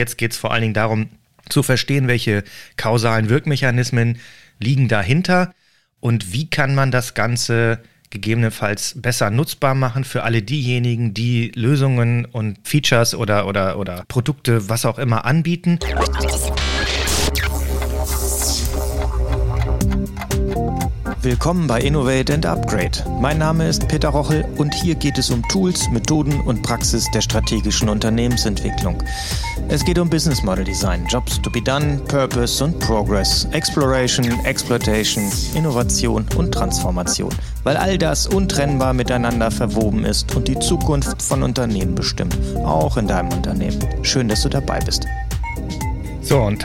[0.00, 1.10] Jetzt geht es vor allen Dingen darum,
[1.50, 2.42] zu verstehen, welche
[2.78, 4.18] kausalen Wirkmechanismen
[4.58, 5.52] liegen dahinter
[6.00, 12.24] und wie kann man das Ganze gegebenenfalls besser nutzbar machen für alle diejenigen, die Lösungen
[12.24, 15.78] und Features oder, oder, oder Produkte, was auch immer anbieten.
[21.22, 23.04] Willkommen bei Innovate and Upgrade.
[23.20, 27.20] Mein Name ist Peter Rochel und hier geht es um Tools, Methoden und Praxis der
[27.20, 29.02] strategischen Unternehmensentwicklung.
[29.68, 35.30] Es geht um Business Model Design, Jobs to be done, Purpose und Progress, Exploration, Exploitation,
[35.54, 41.94] Innovation und Transformation, weil all das untrennbar miteinander verwoben ist und die Zukunft von Unternehmen
[41.94, 43.78] bestimmt, auch in deinem Unternehmen.
[44.00, 45.04] Schön, dass du dabei bist.
[46.22, 46.64] So und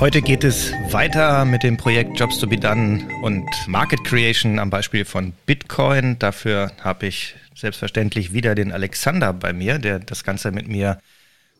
[0.00, 4.70] Heute geht es weiter mit dem Projekt Jobs to be Done und Market Creation am
[4.70, 6.18] Beispiel von Bitcoin.
[6.18, 11.00] Dafür habe ich selbstverständlich wieder den Alexander bei mir, der das Ganze mit mir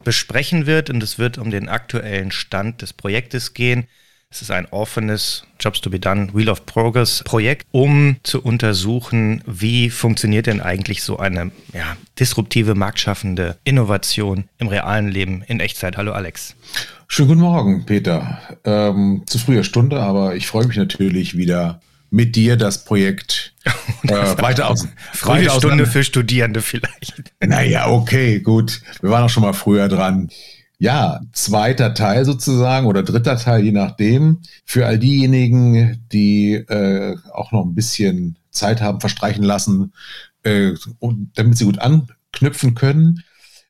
[0.03, 0.91] besprechen wird.
[0.91, 3.87] Und es wird um den aktuellen Stand des Projektes gehen.
[4.33, 9.43] Es ist ein offenes Jobs to be Done Wheel of Progress Projekt, um zu untersuchen,
[9.47, 15.99] wie funktioniert denn eigentlich so eine ja, disruptive, marktschaffende Innovation im realen Leben in Echtzeit.
[15.99, 16.57] Hallo Alex.
[17.15, 18.41] Schönen guten Morgen, Peter.
[18.65, 23.53] Ähm, zu früher Stunde, aber ich freue mich natürlich wieder mit dir das Projekt
[24.05, 24.89] äh, weiter aus.
[25.13, 27.35] Frühe weiter Stunde für Studierende vielleicht.
[27.45, 28.81] Naja, okay, gut.
[29.03, 30.31] Wir waren auch schon mal früher dran.
[30.79, 34.39] Ja, zweiter Teil sozusagen oder dritter Teil, je nachdem.
[34.65, 39.93] Für all diejenigen, die äh, auch noch ein bisschen Zeit haben verstreichen lassen,
[40.45, 40.73] äh,
[41.35, 43.23] damit sie gut anknüpfen können.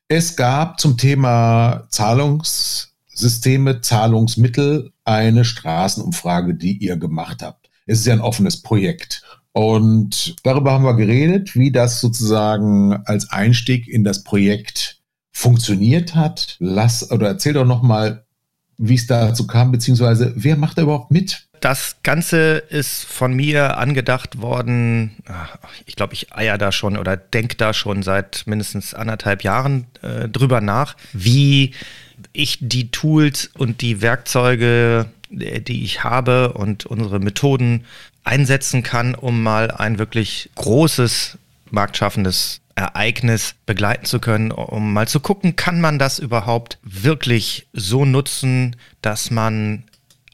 [0.07, 7.69] Es gab zum Thema Zahlungs Systeme, Zahlungsmittel eine Straßenumfrage, die ihr gemacht habt.
[7.85, 9.23] Es ist ja ein offenes Projekt.
[9.51, 16.55] Und darüber haben wir geredet, wie das sozusagen als Einstieg in das Projekt funktioniert hat.
[16.59, 18.25] Lass oder erzähl doch noch mal,
[18.77, 21.47] wie es dazu kam, beziehungsweise wer macht da überhaupt mit?
[21.59, 25.11] Das Ganze ist von mir angedacht worden.
[25.85, 30.27] Ich glaube, ich eier da schon oder denke da schon seit mindestens anderthalb Jahren äh,
[30.27, 31.73] drüber nach, wie
[32.33, 37.85] ich die Tools und die Werkzeuge, äh, die ich habe und unsere Methoden
[38.23, 41.37] einsetzen kann, um mal ein wirklich großes,
[41.71, 48.05] marktschaffendes Ereignis begleiten zu können, um mal zu gucken, kann man das überhaupt wirklich so
[48.05, 49.83] nutzen, dass man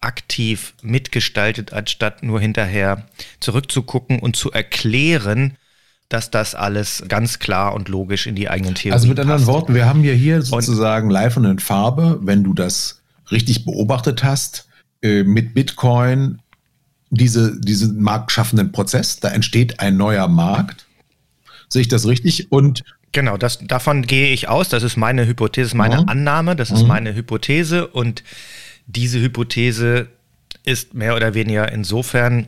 [0.01, 3.05] aktiv mitgestaltet, anstatt nur hinterher
[3.39, 5.57] zurückzugucken und zu erklären,
[6.09, 9.47] dass das alles ganz klar und logisch in die eigenen Theorien Also mit anderen passt.
[9.47, 13.63] Worten, wir haben ja hier sozusagen und live und in Farbe, wenn du das richtig
[13.63, 14.67] beobachtet hast,
[15.03, 16.39] äh, mit Bitcoin
[17.11, 19.19] diese, diesen marktschaffenden Prozess.
[19.19, 20.87] Da entsteht ein neuer Markt.
[21.69, 22.51] Sehe ich das richtig?
[22.51, 24.69] Und Genau, das, davon gehe ich aus.
[24.69, 26.09] Das ist meine Hypothese, meine mhm.
[26.09, 26.89] Annahme, das ist mhm.
[26.89, 27.87] meine Hypothese.
[27.87, 28.23] Und
[28.85, 30.07] diese Hypothese
[30.63, 32.47] ist mehr oder weniger insofern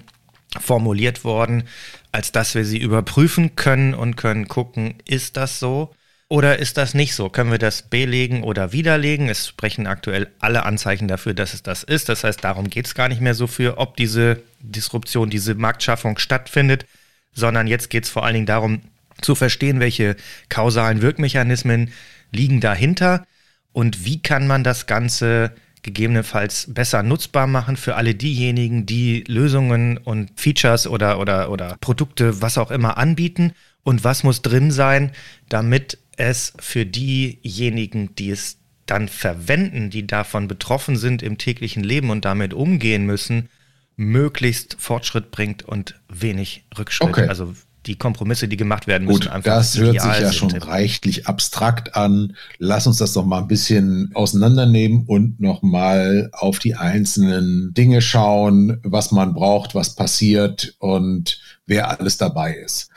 [0.60, 1.64] formuliert worden,
[2.12, 5.94] als dass wir sie überprüfen können und können gucken, ist das so
[6.32, 7.30] oder ist das nicht so?
[7.30, 9.28] Können wir das belegen oder widerlegen?
[9.28, 12.08] Es sprechen aktuell alle Anzeichen dafür, dass es das ist.
[12.08, 16.18] Das heißt, darum geht es gar nicht mehr so für, ob diese Disruption, diese Marktschaffung
[16.18, 16.86] stattfindet,
[17.34, 18.82] sondern jetzt geht es vor allen Dingen darum,
[19.22, 20.16] zu verstehen, welche
[20.48, 21.92] kausalen Wirkmechanismen
[22.32, 23.26] liegen dahinter
[23.74, 25.52] und wie kann man das Ganze
[25.84, 32.42] gegebenenfalls besser nutzbar machen für alle diejenigen, die Lösungen und Features oder, oder, oder Produkte,
[32.42, 33.54] was auch immer anbieten
[33.84, 35.12] und was muss drin sein,
[35.50, 42.10] damit es für diejenigen, die es dann verwenden, die davon betroffen sind im täglichen Leben
[42.10, 43.50] und damit umgehen müssen,
[43.96, 47.10] möglichst Fortschritt bringt und wenig Rückschritt.
[47.10, 47.28] Okay.
[47.28, 47.56] Also
[47.86, 51.96] die Kompromisse, die gemacht werden müssen, Gut, einfach Das hört sich ja schon reichlich abstrakt
[51.96, 52.36] an.
[52.60, 58.80] Lass uns das doch mal ein bisschen auseinandernehmen und nochmal auf die einzelnen Dinge schauen,
[58.84, 62.90] was man braucht, was passiert und wer alles dabei ist.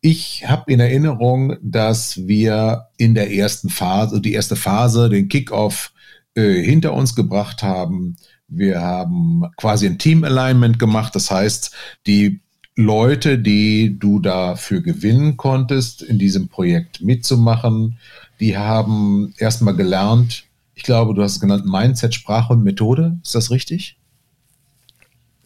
[0.00, 5.92] Ich habe in Erinnerung, dass wir in der ersten Phase, die erste Phase, den Kickoff
[6.34, 8.16] äh, hinter uns gebracht haben.
[8.48, 11.14] Wir haben quasi ein Team Alignment gemacht.
[11.14, 11.72] Das heißt,
[12.06, 12.40] die
[12.76, 17.98] Leute, die du dafür gewinnen konntest, in diesem Projekt mitzumachen,
[18.40, 20.44] die haben erstmal gelernt,
[20.74, 23.16] ich glaube, du hast es genannt, Mindset, Sprache und Methode.
[23.22, 23.96] Ist das richtig?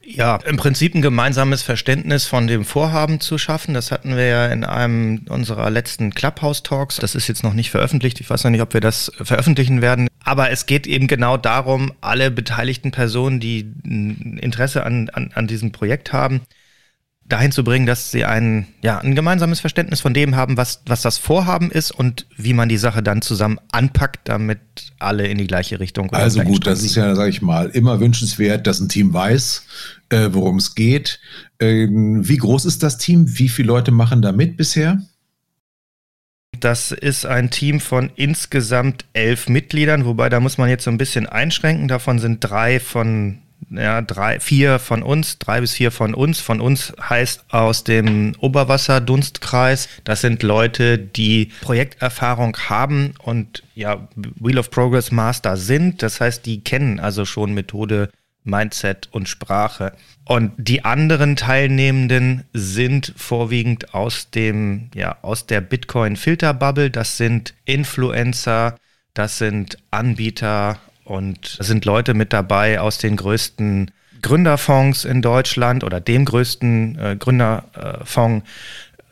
[0.02, 3.74] Ja, im Prinzip ein gemeinsames Verständnis von dem Vorhaben zu schaffen.
[3.74, 6.96] Das hatten wir ja in einem unserer letzten Clubhouse-Talks.
[6.96, 8.18] Das ist jetzt noch nicht veröffentlicht.
[8.20, 10.08] Ich weiß noch nicht, ob wir das veröffentlichen werden.
[10.24, 15.72] Aber es geht eben genau darum, alle beteiligten Personen, die Interesse an, an, an diesem
[15.72, 16.40] Projekt haben,
[17.28, 21.02] dahin zu bringen, dass sie ein, ja, ein gemeinsames Verständnis von dem haben, was, was
[21.02, 24.60] das Vorhaben ist und wie man die Sache dann zusammen anpackt, damit
[24.98, 26.10] alle in die gleiche Richtung.
[26.12, 29.66] Also gut, das ist ja, sage ich mal, immer wünschenswert, dass ein Team weiß,
[30.08, 31.20] äh, worum es geht.
[31.60, 33.38] Ähm, wie groß ist das Team?
[33.38, 35.02] Wie viele Leute machen da mit bisher?
[36.60, 40.98] Das ist ein Team von insgesamt elf Mitgliedern, wobei da muss man jetzt so ein
[40.98, 41.88] bisschen einschränken.
[41.88, 46.40] Davon sind drei von ja, drei, vier von uns, drei bis vier von uns.
[46.40, 49.88] Von uns heißt aus dem Oberwasserdunstkreis.
[50.04, 56.02] Das sind Leute, die Projekterfahrung haben und ja, Wheel of Progress Master sind.
[56.02, 58.10] Das heißt, die kennen also schon Methode,
[58.44, 59.92] Mindset und Sprache.
[60.24, 66.90] Und die anderen Teilnehmenden sind vorwiegend aus dem, ja, aus der Bitcoin-Filterbubble.
[66.90, 68.76] Das sind Influencer,
[69.14, 70.78] das sind Anbieter
[71.08, 73.90] und sind Leute mit dabei aus den größten
[74.20, 78.44] Gründerfonds in Deutschland oder dem größten äh, Gründerfonds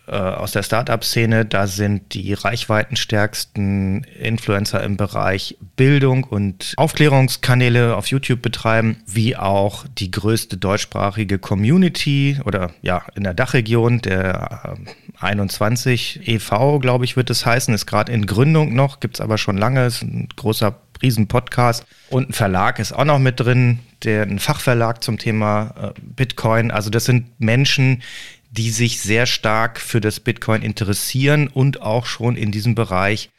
[0.08, 1.46] äh, aus der Startup-Szene.
[1.46, 9.84] Da sind die reichweitenstärksten Influencer im Bereich Bildung und Aufklärungskanäle auf YouTube betreiben, wie auch
[9.98, 17.16] die größte deutschsprachige Community oder ja in der Dachregion der äh, 21 e.V., glaube ich,
[17.16, 20.28] wird es heißen, ist gerade in Gründung noch, gibt es aber schon lange, ist ein
[20.36, 21.86] großer Riesen-Podcast.
[22.10, 26.70] Und ein Verlag ist auch noch mit drin, der ein Fachverlag zum Thema äh, Bitcoin.
[26.70, 28.02] Also das sind Menschen,
[28.50, 33.30] die sich sehr stark für das Bitcoin interessieren und auch schon in diesem Bereich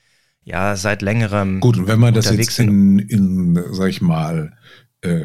[0.43, 1.59] ja seit längerem.
[1.59, 4.53] Gut, und wenn man das jetzt in, in, sag ich mal,
[5.01, 5.21] äh,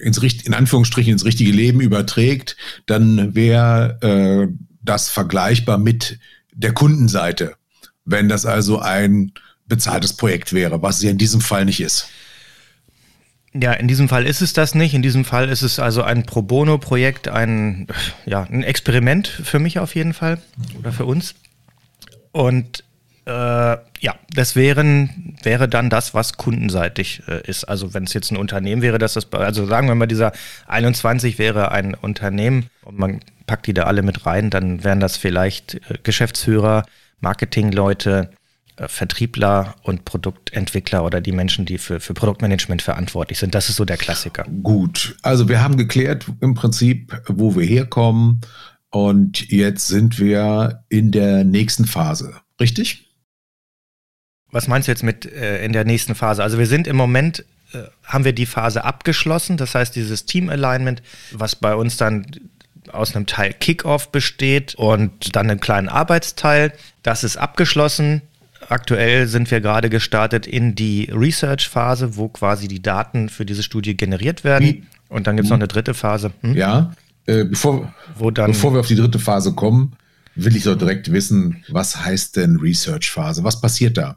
[0.00, 6.18] ins in Anführungsstrichen ins richtige Leben überträgt, dann wäre äh, das vergleichbar mit
[6.52, 7.54] der Kundenseite.
[8.04, 9.32] Wenn das also ein
[9.72, 12.08] bezahltes Projekt wäre, was ja in diesem Fall nicht ist.
[13.54, 14.92] Ja, in diesem Fall ist es das nicht.
[14.92, 17.86] In diesem Fall ist es also ein Pro Bono-Projekt, ein,
[18.26, 20.38] ja, ein Experiment für mich auf jeden Fall
[20.78, 21.34] oder für uns.
[22.32, 22.84] Und
[23.24, 27.64] äh, ja, das wären, wäre dann das, was kundenseitig äh, ist.
[27.64, 30.32] Also wenn es jetzt ein Unternehmen wäre, dass das, also sagen wir mal, dieser
[30.66, 35.16] 21 wäre ein Unternehmen und man packt die da alle mit rein, dann wären das
[35.16, 36.84] vielleicht äh, Geschäftsführer,
[37.20, 38.30] Marketingleute,
[38.76, 43.54] Vertriebler und Produktentwickler oder die Menschen, die für, für Produktmanagement verantwortlich sind.
[43.54, 44.44] Das ist so der Klassiker.
[44.62, 48.40] Gut, also wir haben geklärt im Prinzip, wo wir herkommen
[48.90, 53.10] und jetzt sind wir in der nächsten Phase, richtig?
[54.50, 56.42] Was meinst du jetzt mit äh, in der nächsten Phase?
[56.42, 60.48] Also wir sind im Moment, äh, haben wir die Phase abgeschlossen, das heißt dieses Team
[60.48, 62.26] Alignment, was bei uns dann
[62.90, 66.72] aus einem Teil Kickoff besteht und dann einem kleinen Arbeitsteil.
[67.02, 68.22] Das ist abgeschlossen
[68.72, 73.96] aktuell sind wir gerade gestartet in die Research-Phase, wo quasi die Daten für diese Studie
[73.96, 74.66] generiert werden.
[74.66, 74.82] Wie?
[75.08, 76.32] Und dann gibt es noch eine dritte Phase.
[76.40, 76.54] Hm?
[76.54, 76.92] Ja,
[77.26, 77.94] äh, bevor,
[78.32, 79.92] dann, bevor wir auf die dritte Phase kommen,
[80.34, 83.44] will ich doch direkt wissen, was heißt denn Research-Phase?
[83.44, 84.16] Was passiert da?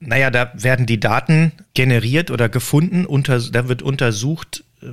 [0.00, 4.86] Naja, da werden die Daten generiert oder gefunden, unter, da wird untersucht, äh,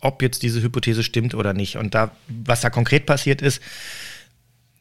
[0.00, 1.76] ob jetzt diese Hypothese stimmt oder nicht.
[1.76, 3.62] Und da, was da konkret passiert ist,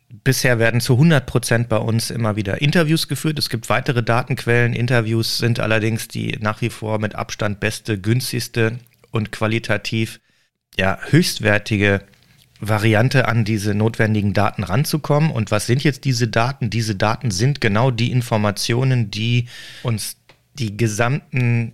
[0.10, 3.38] Bisher werden zu 100 Prozent bei uns immer wieder Interviews geführt.
[3.38, 4.74] Es gibt weitere Datenquellen.
[4.74, 8.80] Interviews sind allerdings die nach wie vor mit Abstand beste, günstigste
[9.12, 10.22] und qualitativ
[10.78, 12.04] ja, höchstwertige
[12.60, 15.30] Variante an diese notwendigen Daten ranzukommen.
[15.30, 16.70] Und was sind jetzt diese Daten?
[16.70, 19.48] Diese Daten sind genau die Informationen, die
[19.84, 20.18] uns
[20.54, 21.74] die gesamten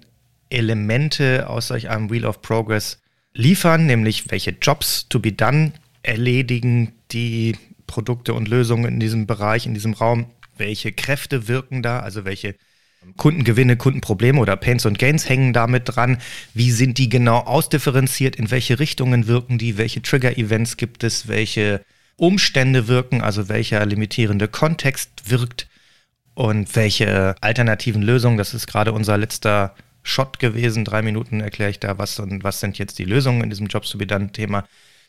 [0.49, 2.99] Elemente aus solch einem Wheel of Progress
[3.33, 7.55] liefern, nämlich welche Jobs to be done erledigen die
[7.93, 10.25] Produkte und Lösungen in diesem Bereich, in diesem Raum,
[10.57, 12.55] welche Kräfte wirken da, also welche
[13.17, 16.17] Kundengewinne, Kundenprobleme oder Pains und Gains hängen damit dran.
[16.55, 18.35] Wie sind die genau ausdifferenziert?
[18.35, 19.77] In welche Richtungen wirken die?
[19.77, 21.27] Welche Trigger-Events gibt es?
[21.27, 21.85] Welche
[22.15, 23.21] Umstände wirken?
[23.21, 25.67] Also welcher limitierende Kontext wirkt?
[26.33, 28.39] Und welche alternativen Lösungen?
[28.39, 30.83] Das ist gerade unser letzter Shot gewesen.
[30.83, 33.93] Drei Minuten erkläre ich da, was, und was sind jetzt die Lösungen in diesem Jobs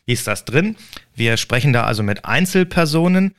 [0.05, 0.75] ist das drin.
[1.15, 3.35] Wir sprechen da also mit Einzelpersonen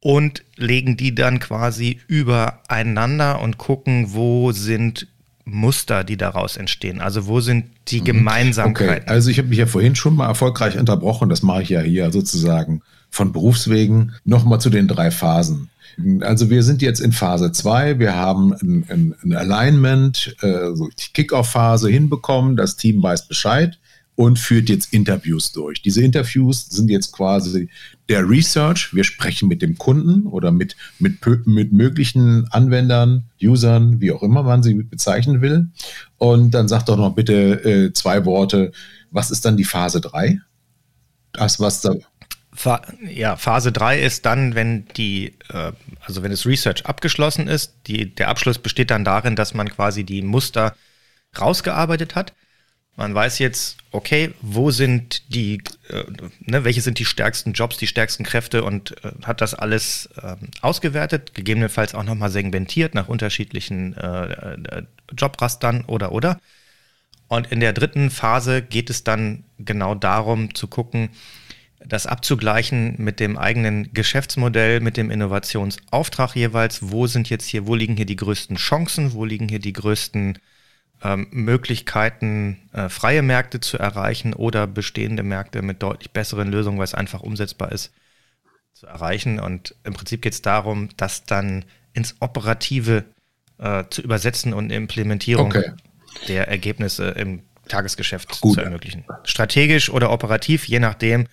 [0.00, 5.08] und legen die dann quasi übereinander und gucken, wo sind
[5.44, 7.00] Muster, die daraus entstehen.
[7.00, 8.04] Also wo sind die mhm.
[8.04, 9.02] Gemeinsamkeiten?
[9.02, 11.28] Okay, also ich habe mich ja vorhin schon mal erfolgreich unterbrochen.
[11.28, 14.14] Das mache ich ja hier sozusagen von Berufswegen.
[14.24, 15.70] Nochmal zu den drei Phasen.
[16.20, 17.98] Also wir sind jetzt in Phase 2.
[17.98, 22.56] Wir haben ein, ein, ein Alignment, äh, so die Kickoff-Phase hinbekommen.
[22.56, 23.78] Das Team weiß Bescheid
[24.16, 25.82] und führt jetzt Interviews durch.
[25.82, 27.68] Diese Interviews sind jetzt quasi
[28.08, 28.94] der Research.
[28.94, 34.42] Wir sprechen mit dem Kunden oder mit, mit, mit möglichen Anwendern, Usern, wie auch immer
[34.42, 35.68] man sie bezeichnen will.
[36.16, 38.72] Und dann sagt doch noch bitte äh, zwei Worte.
[39.10, 40.40] Was ist dann die Phase 3?
[41.32, 41.94] Das, was da.
[43.14, 48.14] ja, Phase 3 ist dann, wenn die, äh, also wenn das Research abgeschlossen ist, die,
[48.14, 50.74] der Abschluss besteht dann darin, dass man quasi die Muster
[51.38, 52.32] rausgearbeitet hat.
[52.96, 56.04] Man weiß jetzt, okay, wo sind die, äh,
[56.40, 60.36] ne, welche sind die stärksten Jobs, die stärksten Kräfte und äh, hat das alles äh,
[60.62, 64.82] ausgewertet, gegebenenfalls auch nochmal segmentiert nach unterschiedlichen äh, äh,
[65.16, 66.40] Jobrastern oder oder.
[67.28, 71.10] Und in der dritten Phase geht es dann genau darum zu gucken,
[71.84, 76.90] das abzugleichen mit dem eigenen Geschäftsmodell, mit dem Innovationsauftrag jeweils.
[76.90, 80.38] Wo sind jetzt hier, wo liegen hier die größten Chancen, wo liegen hier die größten
[81.06, 86.84] ähm, Möglichkeiten, äh, freie Märkte zu erreichen oder bestehende Märkte mit deutlich besseren Lösungen, weil
[86.84, 87.92] es einfach umsetzbar ist,
[88.74, 89.38] zu erreichen.
[89.38, 93.04] Und im Prinzip geht es darum, das dann ins Operative
[93.58, 95.72] äh, zu übersetzen und Implementierung okay.
[96.28, 98.54] der Ergebnisse im Tagesgeschäft Gut.
[98.54, 99.04] zu ermöglichen.
[99.24, 101.26] Strategisch oder operativ, je nachdem,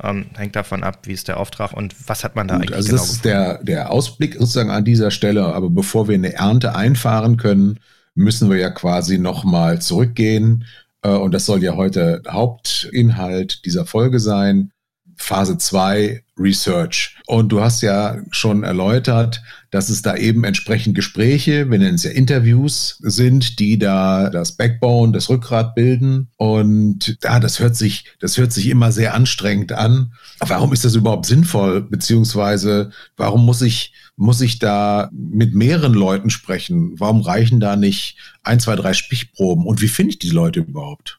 [0.00, 2.76] ähm, hängt davon ab, wie ist der Auftrag und was hat man da Gut, eigentlich
[2.76, 6.34] also genau das ist der, der Ausblick sozusagen an dieser Stelle, aber bevor wir eine
[6.34, 7.80] Ernte einfahren können,
[8.14, 10.64] müssen wir ja quasi nochmal zurückgehen.
[11.02, 14.72] Äh, und das soll ja heute Hauptinhalt dieser Folge sein.
[15.18, 17.16] Phase 2 Research.
[17.26, 22.04] Und du hast ja schon erläutert, dass es da eben entsprechend Gespräche, wir nennen es
[22.04, 26.28] ja Interviews, sind, die da das Backbone, das Rückgrat bilden.
[26.36, 30.12] Und ja, das hört sich, das hört sich immer sehr anstrengend an.
[30.38, 31.82] Warum ist das überhaupt sinnvoll?
[31.82, 36.98] Beziehungsweise, warum muss ich, muss ich da mit mehreren Leuten sprechen?
[36.98, 39.66] Warum reichen da nicht ein, zwei, drei Spichproben?
[39.66, 41.17] Und wie finde ich die Leute überhaupt?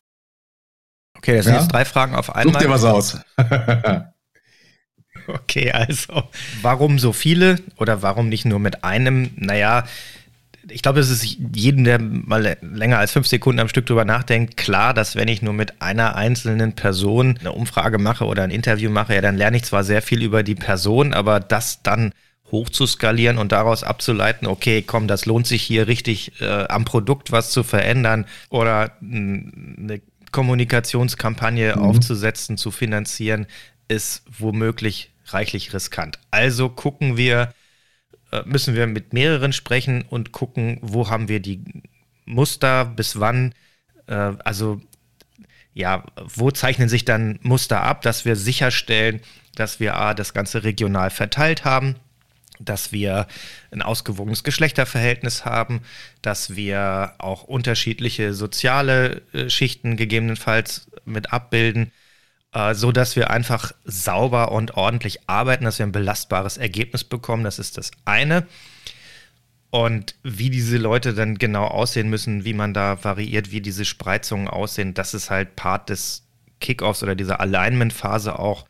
[1.20, 1.60] Okay, das sind ja?
[1.60, 2.54] jetzt drei Fragen auf einmal.
[2.54, 3.20] Such dir was aus.
[5.28, 6.24] okay, also
[6.62, 9.32] warum so viele oder warum nicht nur mit einem?
[9.36, 9.84] Naja,
[10.70, 14.56] ich glaube, es ist jedem, der mal länger als fünf Sekunden am Stück drüber nachdenkt,
[14.56, 18.90] klar, dass wenn ich nur mit einer einzelnen Person eine Umfrage mache oder ein Interview
[18.90, 22.14] mache, ja, dann lerne ich zwar sehr viel über die Person, aber das dann
[22.50, 26.86] hoch zu skalieren und daraus abzuleiten, okay, komm, das lohnt sich hier richtig äh, am
[26.86, 31.82] Produkt was zu verändern oder eine Kommunikationskampagne mhm.
[31.82, 33.48] aufzusetzen, zu finanzieren,
[33.88, 36.20] ist womöglich reichlich riskant.
[36.32, 37.54] Also gucken wir,
[38.32, 41.64] äh, müssen wir mit mehreren sprechen und gucken, wo haben wir die
[42.26, 43.54] Muster, bis wann,
[44.08, 44.82] äh, also
[45.74, 49.22] ja, wo zeichnen sich dann Muster ab, dass wir sicherstellen,
[49.56, 51.96] dass wir A, das Ganze regional verteilt haben,
[52.60, 53.28] dass wir
[53.72, 55.82] ein ausgewogenes Geschlechterverhältnis haben,
[56.22, 61.92] dass wir auch unterschiedliche soziale äh, Schichten gegebenenfalls mit abbilden,
[62.54, 67.44] äh, so dass wir einfach sauber und ordentlich arbeiten, dass wir ein belastbares Ergebnis bekommen.
[67.44, 68.46] Das ist das eine.
[69.72, 74.48] Und wie diese Leute dann genau aussehen müssen, wie man da variiert, wie diese Spreizungen
[74.48, 76.26] aussehen, das ist halt Part des
[76.60, 78.66] Kickoffs oder dieser Alignment-Phase auch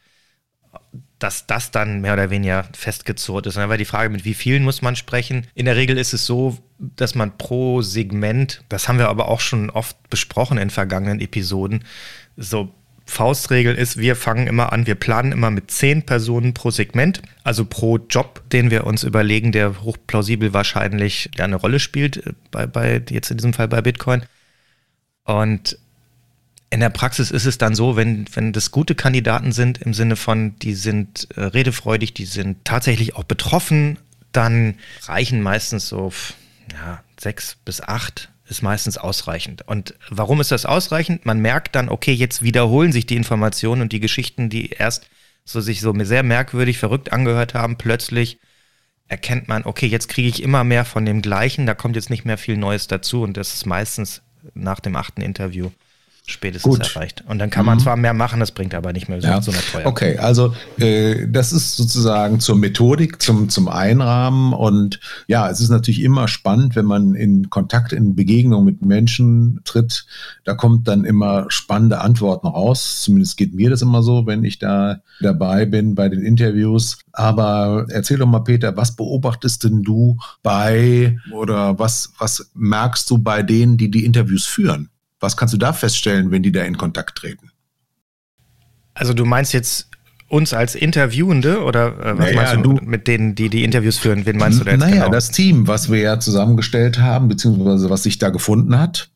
[1.19, 3.57] dass das dann mehr oder weniger festgezurrt ist.
[3.57, 5.47] War die Frage, mit wie vielen muss man sprechen?
[5.53, 9.41] In der Regel ist es so, dass man pro Segment, das haben wir aber auch
[9.41, 11.83] schon oft besprochen in vergangenen Episoden,
[12.37, 12.73] so
[13.09, 17.65] Faustregel ist, wir fangen immer an, wir planen immer mit zehn Personen pro Segment, also
[17.65, 23.03] pro Job, den wir uns überlegen, der hochplausibel wahrscheinlich eine Rolle spielt, äh, bei, bei
[23.09, 24.23] jetzt in diesem Fall bei Bitcoin.
[25.23, 25.77] Und
[26.71, 30.15] in der Praxis ist es dann so, wenn, wenn das gute Kandidaten sind, im Sinne
[30.15, 33.97] von, die sind äh, redefreudig, die sind tatsächlich auch betroffen,
[34.31, 36.13] dann reichen meistens so
[36.73, 39.67] ja, sechs bis acht ist meistens ausreichend.
[39.67, 41.25] Und warum ist das ausreichend?
[41.25, 45.07] Man merkt dann, okay, jetzt wiederholen sich die Informationen und die Geschichten, die erst
[45.45, 48.39] so sich so sehr merkwürdig, verrückt angehört haben, plötzlich
[49.07, 52.25] erkennt man, okay, jetzt kriege ich immer mehr von dem Gleichen, da kommt jetzt nicht
[52.25, 54.21] mehr viel Neues dazu und das ist meistens
[54.53, 55.71] nach dem achten Interview
[56.29, 56.95] spätestens Gut.
[56.95, 57.23] erreicht.
[57.27, 57.81] Und dann kann man mhm.
[57.81, 59.41] zwar mehr machen, das bringt aber nicht mehr so, ja.
[59.41, 59.85] so eine teuer.
[59.85, 64.53] Okay, also äh, das ist sozusagen zur Methodik, zum, zum Einrahmen.
[64.53, 69.61] Und ja, es ist natürlich immer spannend, wenn man in Kontakt, in Begegnung mit Menschen
[69.65, 70.05] tritt.
[70.45, 73.01] Da kommt dann immer spannende Antworten raus.
[73.01, 76.99] Zumindest geht mir das immer so, wenn ich da dabei bin bei den Interviews.
[77.11, 83.17] Aber erzähl doch mal, Peter, was beobachtest denn du bei oder was, was merkst du
[83.17, 84.89] bei denen, die die Interviews führen?
[85.19, 87.51] Was kannst du da feststellen, wenn die da in Kontakt treten?
[88.93, 89.89] Also du meinst jetzt
[90.29, 93.97] uns als Interviewende oder äh, was naja, meinst du, du, mit denen, die die Interviews
[93.97, 94.25] führen?
[94.25, 95.09] Wen meinst du da jetzt Naja, genau?
[95.09, 99.09] das Team, was wir ja zusammengestellt haben, beziehungsweise was sich da gefunden hat.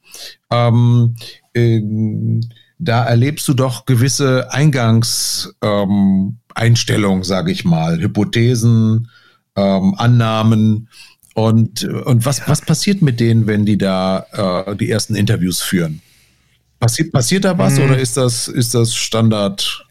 [0.51, 1.15] Ähm,
[1.53, 1.81] äh,
[2.79, 9.09] da erlebst du doch gewisse Eingangseinstellungen, ähm, sage ich mal, Hypothesen,
[9.55, 10.89] ähm, Annahmen,
[11.33, 16.01] und, und was, was passiert mit denen, wenn die da äh, die ersten Interviews führen?
[16.79, 17.85] Passiert, passiert da was hm.
[17.85, 19.85] oder ist das, ist das Standard?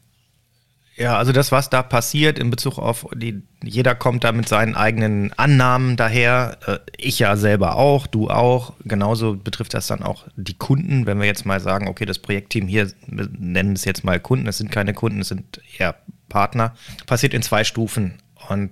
[0.94, 4.76] Ja, also das, was da passiert in Bezug auf die, jeder kommt da mit seinen
[4.76, 6.58] eigenen Annahmen daher.
[6.66, 8.74] Äh, ich ja selber auch, du auch.
[8.84, 11.06] Genauso betrifft das dann auch die Kunden.
[11.06, 14.46] Wenn wir jetzt mal sagen, okay, das Projektteam hier, wir nennen es jetzt mal Kunden,
[14.46, 15.96] es sind keine Kunden, es sind eher
[16.28, 16.74] Partner,
[17.06, 18.14] passiert in zwei Stufen.
[18.48, 18.70] Und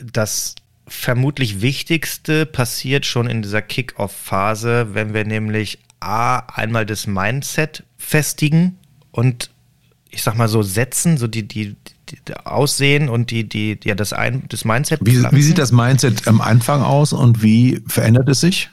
[0.00, 0.56] das
[0.92, 8.78] vermutlich Wichtigste passiert schon in dieser Kick-Off-Phase, wenn wir nämlich A, einmal das Mindset festigen
[9.10, 9.50] und
[10.10, 11.74] ich sag mal so setzen, so die, die,
[12.10, 15.00] die Aussehen und die, die, ja, das, ein, das Mindset.
[15.02, 18.68] Wie, wie sieht das Mindset am Anfang aus und wie verändert es sich?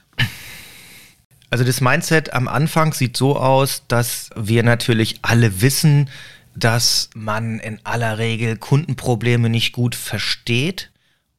[1.49, 6.09] Also das Mindset am Anfang sieht so aus, dass wir natürlich alle wissen,
[6.55, 10.88] dass man in aller Regel Kundenprobleme nicht gut versteht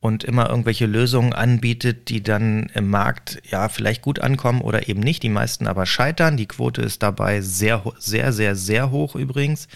[0.00, 5.00] und immer irgendwelche Lösungen anbietet, die dann im Markt ja vielleicht gut ankommen oder eben
[5.00, 6.38] nicht, die meisten aber scheitern.
[6.38, 9.68] Die Quote ist dabei sehr, sehr, sehr, sehr hoch übrigens.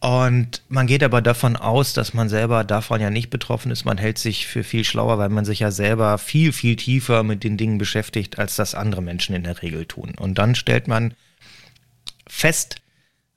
[0.00, 3.86] Und man geht aber davon aus, dass man selber davon ja nicht betroffen ist.
[3.86, 7.42] Man hält sich für viel schlauer, weil man sich ja selber viel, viel tiefer mit
[7.42, 10.12] den Dingen beschäftigt, als das andere Menschen in der Regel tun.
[10.18, 11.14] Und dann stellt man
[12.28, 12.82] fest,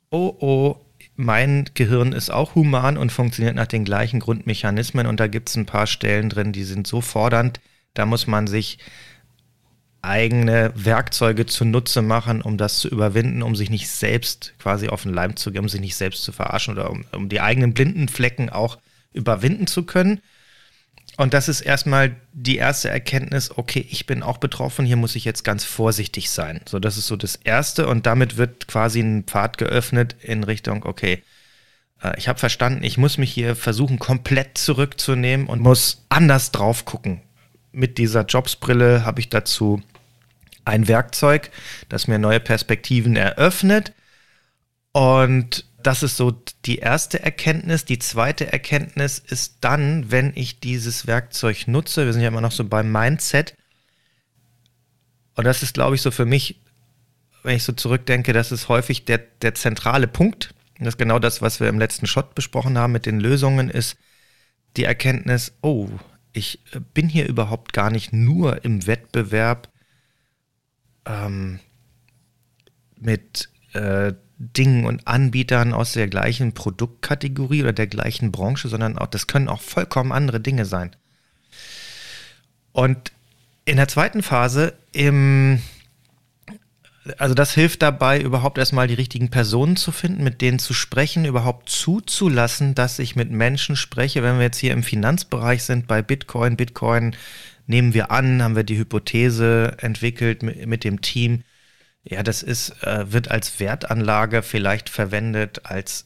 [0.09, 0.75] oh oh,
[1.17, 5.55] mein Gehirn ist auch human und funktioniert nach den gleichen Grundmechanismen und da gibt es
[5.55, 7.59] ein paar Stellen drin, die sind so fordernd,
[7.95, 8.77] da muss man sich
[10.03, 15.13] eigene Werkzeuge zunutze machen, um das zu überwinden, um sich nicht selbst quasi auf den
[15.13, 18.07] Leim zu gehen, um sich nicht selbst zu verarschen oder um, um die eigenen blinden
[18.07, 18.77] Flecken auch
[19.11, 20.21] überwinden zu können.
[21.17, 25.25] Und das ist erstmal die erste Erkenntnis, okay, ich bin auch betroffen, hier muss ich
[25.25, 26.61] jetzt ganz vorsichtig sein.
[26.69, 30.85] So, das ist so das Erste und damit wird quasi ein Pfad geöffnet in Richtung,
[30.85, 31.23] okay,
[32.03, 36.85] äh, ich habe verstanden, ich muss mich hier versuchen, komplett zurückzunehmen und muss anders drauf
[36.85, 37.21] gucken.
[37.71, 39.81] Mit dieser Jobsbrille habe ich dazu
[40.65, 41.49] ein Werkzeug,
[41.89, 43.93] das mir neue Perspektiven eröffnet.
[44.91, 46.31] Und das ist so
[46.65, 47.85] die erste Erkenntnis.
[47.85, 52.51] Die zweite Erkenntnis ist dann, wenn ich dieses Werkzeug nutze, wir sind ja immer noch
[52.51, 53.55] so beim Mindset.
[55.35, 56.59] Und das ist, glaube ich, so für mich,
[57.41, 60.53] wenn ich so zurückdenke, das ist häufig der, der zentrale Punkt.
[60.77, 63.69] Und das ist genau das, was wir im letzten Shot besprochen haben mit den Lösungen,
[63.69, 63.95] ist
[64.75, 65.87] die Erkenntnis, oh,
[66.33, 66.59] ich
[66.93, 69.69] bin hier überhaupt gar nicht nur im Wettbewerb
[71.05, 71.61] ähm,
[72.99, 79.07] mit äh, Dingen und Anbietern aus der gleichen Produktkategorie oder der gleichen Branche, sondern auch,
[79.07, 80.95] das können auch vollkommen andere Dinge sein.
[82.71, 83.11] Und
[83.65, 85.59] in der zweiten Phase, im,
[87.17, 91.25] also das hilft dabei, überhaupt erstmal die richtigen Personen zu finden, mit denen zu sprechen,
[91.25, 94.21] überhaupt zuzulassen, dass ich mit Menschen spreche.
[94.21, 97.15] Wenn wir jetzt hier im Finanzbereich sind, bei Bitcoin, Bitcoin
[97.65, 101.43] nehmen wir an, haben wir die Hypothese entwickelt mit, mit dem Team,
[102.09, 106.05] ja, das ist, äh, wird als Wertanlage vielleicht verwendet, als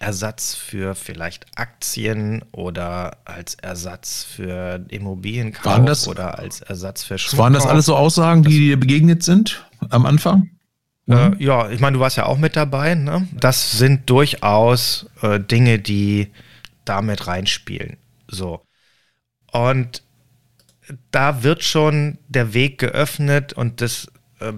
[0.00, 7.38] Ersatz für vielleicht Aktien oder als Ersatz für Immobilienkauf das, oder als Ersatz für Schmuck.
[7.38, 10.50] Waren das alles so Aussagen, die dir begegnet sind am Anfang?
[11.08, 12.94] Äh, ja, ich meine, du warst ja auch mit dabei.
[12.94, 13.26] Ne?
[13.32, 16.28] Das sind durchaus äh, Dinge, die
[16.84, 17.96] damit reinspielen.
[18.28, 18.62] So.
[19.50, 20.02] Und
[21.10, 24.08] da wird schon der Weg geöffnet und das
[24.40, 24.52] äh,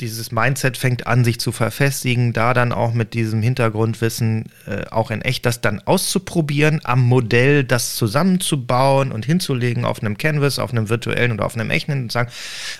[0.00, 5.10] dieses Mindset fängt an, sich zu verfestigen, da dann auch mit diesem Hintergrundwissen äh, auch
[5.10, 10.70] in echt das dann auszuprobieren, am Modell das zusammenzubauen und hinzulegen auf einem Canvas, auf
[10.70, 12.30] einem virtuellen oder auf einem echten und sagen,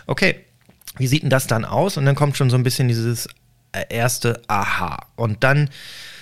[0.07, 0.37] okay,
[0.99, 1.97] wie sieht denn das dann aus?
[1.97, 3.29] Und dann kommt schon so ein bisschen dieses
[3.73, 5.07] äh, erste Aha.
[5.17, 5.71] Und dann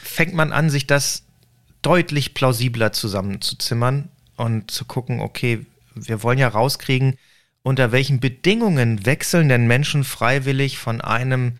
[0.02, 1.22] fängt man an, sich das
[1.82, 7.18] deutlich plausibler zusammenzuzimmern und zu gucken, okay, wir wollen ja rauskriegen,
[7.64, 11.54] unter welchen Bedingungen wechseln denn Menschen freiwillig von einem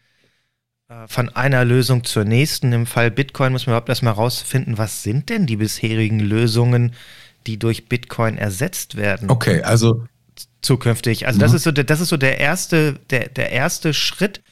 [0.89, 2.73] äh, von einer Lösung zur nächsten.
[2.73, 6.93] Im Fall Bitcoin muss man überhaupt erstmal rausfinden, was sind denn die bisherigen Lösungen,
[7.47, 9.31] die durch Bitcoin ersetzt werden.
[9.31, 10.05] Okay, also
[10.61, 11.27] zukünftig.
[11.27, 11.57] Also das mhm.
[11.57, 14.43] ist so, das ist so der erste, der, der erste Schritt,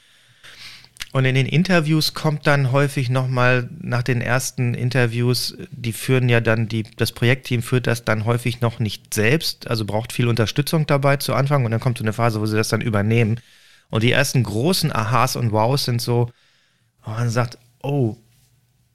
[1.12, 6.40] und in den Interviews kommt dann häufig nochmal nach den ersten Interviews, die führen ja
[6.40, 10.86] dann, die, das Projektteam führt das dann häufig noch nicht selbst, also braucht viel Unterstützung
[10.86, 13.40] dabei zu Anfang und dann kommt so eine Phase, wo sie das dann übernehmen.
[13.90, 16.30] Und die ersten großen Aha's und Wows sind so,
[17.04, 18.16] wo man sagt, oh,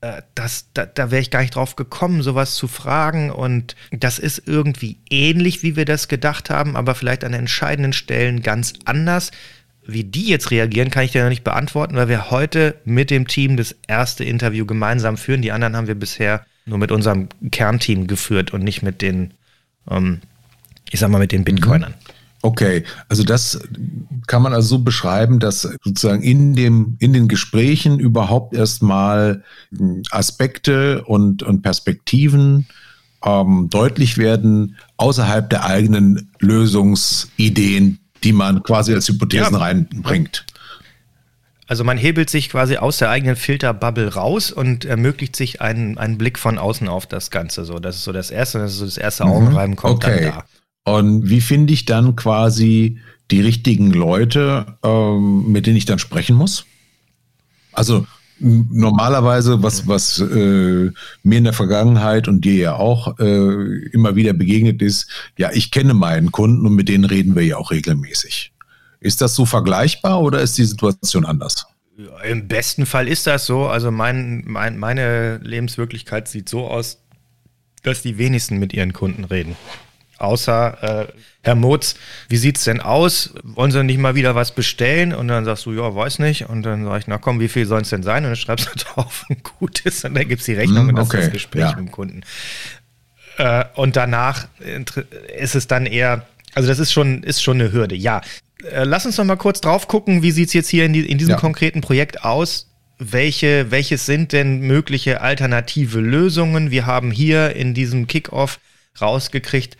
[0.01, 3.29] äh, das, da, da wäre ich gar nicht drauf gekommen, sowas zu fragen.
[3.29, 8.41] Und das ist irgendwie ähnlich, wie wir das gedacht haben, aber vielleicht an entscheidenden Stellen
[8.41, 9.31] ganz anders.
[9.87, 13.27] Wie die jetzt reagieren, kann ich dir noch nicht beantworten, weil wir heute mit dem
[13.27, 15.41] Team das erste Interview gemeinsam führen.
[15.41, 19.33] Die anderen haben wir bisher nur mit unserem Kernteam geführt und nicht mit den,
[19.89, 20.19] ähm,
[20.91, 21.93] ich sag mal, mit den Bitcoinern.
[22.41, 23.59] Okay, also das
[24.27, 29.43] kann man also so beschreiben, dass sozusagen in dem, in den Gesprächen überhaupt erstmal
[30.11, 32.67] Aspekte und, und Perspektiven
[33.25, 39.59] ähm, deutlich werden außerhalb der eigenen Lösungsideen, die man quasi als Hypothesen ja.
[39.59, 40.45] reinbringt.
[41.67, 46.17] Also man hebelt sich quasi aus der eigenen Filterbubble raus und ermöglicht sich einen, einen
[46.17, 47.65] Blick von außen auf das Ganze.
[47.65, 49.31] So, das ist so das erste, das ist so das erste mhm.
[49.31, 50.21] Augenreiben kommt okay.
[50.21, 50.45] dann da.
[50.93, 52.99] Und wie finde ich dann quasi
[53.29, 56.65] die richtigen Leute, ähm, mit denen ich dann sprechen muss?
[57.73, 58.07] Also
[58.39, 60.91] normalerweise, was, was äh,
[61.23, 65.71] mir in der Vergangenheit und dir ja auch äh, immer wieder begegnet ist, ja, ich
[65.71, 68.51] kenne meinen Kunden und mit denen reden wir ja auch regelmäßig.
[68.99, 71.67] Ist das so vergleichbar oder ist die Situation anders?
[72.27, 73.67] Im besten Fall ist das so.
[73.67, 76.99] Also mein, mein, meine Lebenswirklichkeit sieht so aus,
[77.83, 79.55] dass die wenigsten mit ihren Kunden reden.
[80.17, 81.95] Außer, äh, Herr Motz,
[82.27, 83.33] wie sieht's denn aus?
[83.43, 85.13] Wollen Sie nicht mal wieder was bestellen?
[85.13, 86.49] Und dann sagst du, ja, weiß nicht.
[86.49, 88.23] Und dann sage ich, na komm, wie viel soll es denn sein?
[88.23, 90.03] Und dann schreibst du drauf, ein gutes.
[90.03, 91.19] Und dann gibt's die Rechnung mm, und das okay.
[91.19, 91.69] ist das Gespräch ja.
[91.69, 92.21] mit dem Kunden.
[93.37, 94.47] Äh, und danach
[95.37, 96.25] ist es dann eher,
[96.55, 97.95] also das ist schon, ist schon eine Hürde.
[97.95, 98.21] Ja,
[98.71, 101.17] äh, lass uns noch mal kurz drauf gucken, wie sieht's jetzt hier in, die, in
[101.17, 101.39] diesem ja.
[101.39, 102.71] konkreten Projekt aus?
[102.99, 106.71] Welche, welches sind denn mögliche alternative Lösungen?
[106.71, 108.59] Wir haben hier in diesem Kickoff
[108.99, 109.77] rausgekriegt,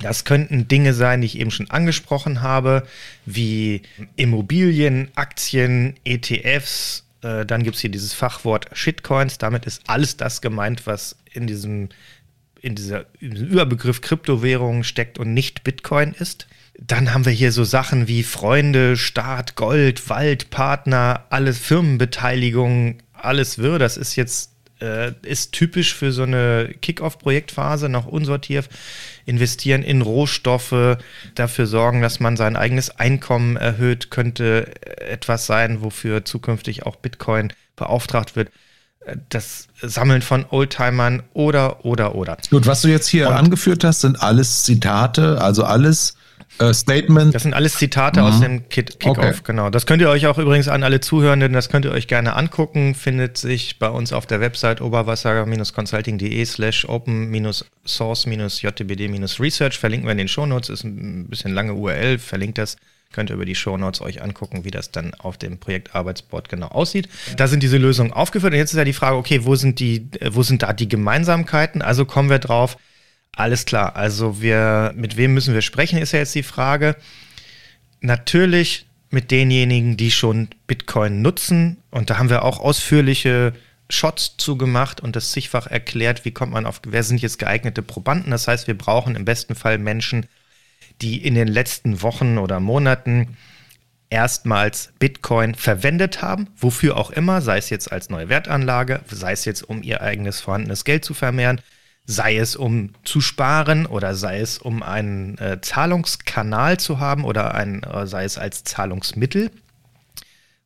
[0.00, 2.86] das könnten Dinge sein, die ich eben schon angesprochen habe,
[3.24, 3.82] wie
[4.16, 7.04] Immobilien, Aktien, ETFs.
[7.22, 9.38] Äh, dann gibt es hier dieses Fachwort Shitcoins.
[9.38, 11.88] Damit ist alles das gemeint, was in diesem,
[12.60, 16.46] in dieser, in diesem Überbegriff Kryptowährung steckt und nicht Bitcoin ist.
[16.78, 23.56] Dann haben wir hier so Sachen wie Freunde, Staat, Gold, Wald, Partner, alles Firmenbeteiligung, alles
[23.56, 23.78] wirr.
[23.78, 28.68] Das ist jetzt äh, ist typisch für so eine Kick-Off-Projektphase, noch unsortiert,
[29.24, 30.98] investieren in Rohstoffe,
[31.34, 37.52] dafür sorgen, dass man sein eigenes Einkommen erhöht, könnte etwas sein, wofür zukünftig auch Bitcoin
[37.76, 38.50] beauftragt wird.
[39.28, 42.36] Das Sammeln von Oldtimern oder, oder, oder.
[42.50, 46.16] Gut, was du jetzt hier Und angeführt hast, sind alles Zitate, also alles
[46.72, 47.34] Statement.
[47.34, 48.26] Das sind alles Zitate mhm.
[48.26, 49.34] aus dem Kickoff, okay.
[49.44, 49.70] genau.
[49.70, 52.94] Das könnt ihr euch auch übrigens an alle Zuhörenden, das könnt ihr euch gerne angucken.
[52.94, 59.78] Findet sich bei uns auf der Website oberwasser-consulting.de slash open-source-jtbd-research.
[59.78, 62.76] Verlinken wir in den Shownotes, ist ein bisschen lange URL, verlinkt das.
[63.12, 67.08] Könnt ihr über die Shownotes euch angucken, wie das dann auf dem Projektarbeitsboard genau aussieht.
[67.36, 68.52] Da sind diese Lösungen aufgeführt.
[68.52, 71.82] Und jetzt ist ja die Frage, okay, wo sind die, wo sind da die Gemeinsamkeiten?
[71.82, 72.76] Also kommen wir drauf,
[73.36, 73.94] alles klar.
[73.94, 76.96] Also wir, mit wem müssen wir sprechen, ist ja jetzt die Frage.
[78.00, 81.76] Natürlich mit denjenigen, die schon Bitcoin nutzen.
[81.90, 83.52] Und da haben wir auch ausführliche
[83.90, 88.30] Shots zugemacht und das zigfach erklärt, wie kommt man auf, wer sind jetzt geeignete Probanden.
[88.30, 90.26] Das heißt, wir brauchen im besten Fall Menschen,
[91.02, 93.36] die in den letzten Wochen oder Monaten
[94.08, 99.44] erstmals Bitcoin verwendet haben, wofür auch immer, sei es jetzt als neue Wertanlage, sei es
[99.44, 101.60] jetzt um ihr eigenes vorhandenes Geld zu vermehren,
[102.06, 107.54] sei es um zu sparen oder sei es um einen äh, Zahlungskanal zu haben oder
[107.54, 109.50] ein, äh, sei es als Zahlungsmittel.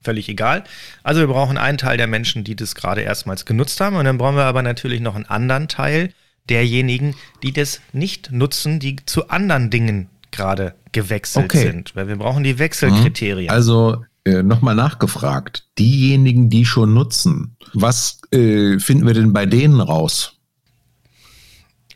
[0.03, 0.64] Völlig egal.
[1.03, 4.18] Also wir brauchen einen Teil der Menschen, die das gerade erstmals genutzt haben und dann
[4.18, 6.12] brauchen wir aber natürlich noch einen anderen Teil
[6.48, 11.66] derjenigen, die das nicht nutzen, die zu anderen Dingen gerade gewechselt okay.
[11.66, 11.96] sind.
[11.96, 13.48] Weil wir brauchen die Wechselkriterien.
[13.48, 13.55] Mhm.
[13.55, 19.81] Also äh, nochmal nachgefragt, diejenigen, die schon nutzen, was äh, finden wir denn bei denen
[19.81, 20.39] raus?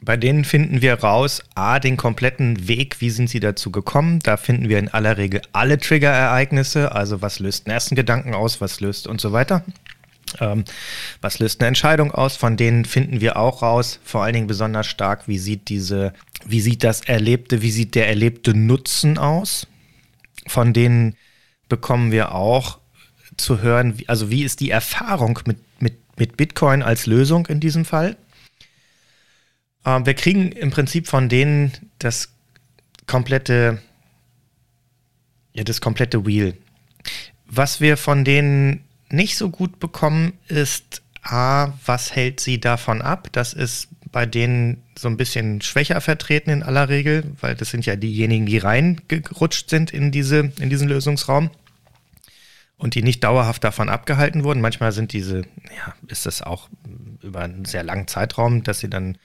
[0.04, 4.20] Bei denen finden wir raus, a, den kompletten Weg, wie sind sie dazu gekommen.
[4.20, 8.60] Da finden wir in aller Regel alle Trigger-Ereignisse, also was löst einen ersten Gedanken aus,
[8.60, 9.64] was löst und so weiter.
[10.40, 10.64] Ähm,
[11.20, 12.36] was löst eine Entscheidung aus?
[12.36, 16.12] Von denen finden wir auch raus, vor allen Dingen besonders stark, wie sieht diese,
[16.44, 19.66] wie sieht das erlebte, wie sieht der erlebte Nutzen aus?
[20.46, 21.16] Von denen
[21.68, 22.78] bekommen wir auch
[23.36, 27.84] zu hören, also wie ist die Erfahrung mit, mit, mit Bitcoin als Lösung in diesem
[27.84, 28.16] Fall?
[29.85, 32.33] Ähm, wir kriegen im Prinzip von denen das
[33.07, 33.81] komplette,
[35.53, 36.57] ja, das komplette Wheel.
[37.47, 43.29] Was wir von denen nicht so gut bekommen, ist A, was hält sie davon ab?
[43.33, 47.85] Das ist bei denen so ein bisschen schwächer vertreten in aller Regel, weil das sind
[47.87, 51.51] ja diejenigen, die reingerutscht sind in, diese, in diesen Lösungsraum
[52.77, 54.61] und die nicht dauerhaft davon abgehalten wurden.
[54.61, 55.38] Manchmal sind diese,
[55.77, 56.68] ja, ist das auch
[57.23, 59.18] über einen sehr langen Zeitraum, dass sie dann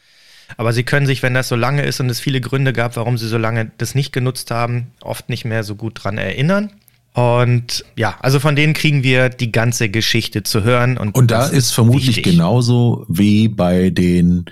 [0.57, 3.17] aber sie können sich, wenn das so lange ist und es viele Gründe gab, warum
[3.17, 6.71] sie so lange das nicht genutzt haben, oft nicht mehr so gut dran erinnern.
[7.13, 10.97] Und ja, also von denen kriegen wir die ganze Geschichte zu hören.
[10.97, 12.35] Und, und da ist vermutlich wichtig.
[12.35, 14.45] genauso wie bei den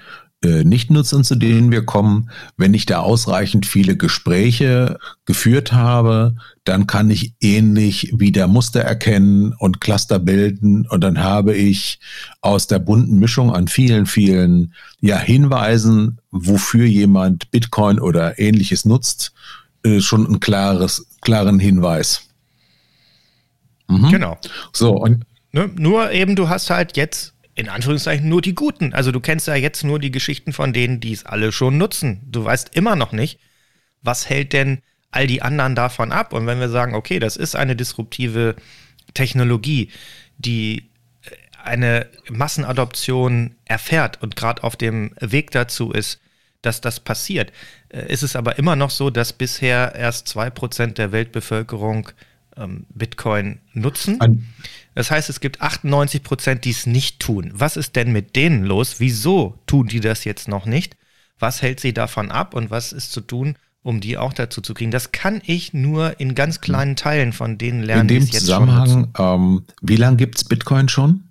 [0.43, 6.85] äh, Nichtnutzern, zu denen wir kommen, wenn ich da ausreichend viele Gespräche geführt habe, dann
[6.85, 11.99] kann ich ähnlich wieder Muster erkennen und Cluster bilden und dann habe ich
[12.41, 19.33] aus der bunten Mischung an vielen, vielen ja, Hinweisen, wofür jemand Bitcoin oder ähnliches nutzt,
[19.83, 22.21] äh, schon einen klares, klaren Hinweis.
[23.87, 24.11] Mhm.
[24.11, 24.37] Genau.
[24.71, 28.93] So, und ne, nur eben, du hast halt jetzt in Anführungszeichen nur die Guten.
[28.93, 32.21] Also du kennst ja jetzt nur die Geschichten von denen, die es alle schon nutzen.
[32.29, 33.39] Du weißt immer noch nicht,
[34.03, 36.33] was hält denn all die anderen davon ab.
[36.33, 38.55] Und wenn wir sagen, okay, das ist eine disruptive
[39.15, 39.89] Technologie,
[40.37, 40.91] die
[41.23, 41.31] äh,
[41.63, 46.21] eine Massenadoption erfährt und gerade auf dem Weg dazu ist,
[46.61, 47.51] dass das passiert,
[47.89, 52.09] äh, ist es aber immer noch so, dass bisher erst 2% der Weltbevölkerung
[52.57, 54.19] ähm, Bitcoin nutzen.
[54.95, 57.51] Das heißt, es gibt 98 Prozent, die es nicht tun.
[57.53, 58.99] Was ist denn mit denen los?
[58.99, 60.97] Wieso tun die das jetzt noch nicht?
[61.39, 64.73] Was hält sie davon ab und was ist zu tun, um die auch dazu zu
[64.73, 64.91] kriegen?
[64.91, 68.09] Das kann ich nur in ganz kleinen Teilen von denen lernen.
[68.09, 71.23] In dem Zusammenhang, ähm, wie lange gibt es Bitcoin schon?